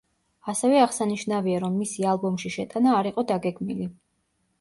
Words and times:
ასევე 0.51 0.77
აღსანიშნავია, 0.85 1.59
რომ 1.63 1.75
მისი 1.81 2.07
ალბომში 2.13 2.51
შეტანა 2.55 2.95
არ 3.01 3.11
იყო 3.11 3.25
დაგეგმილი. 3.33 3.87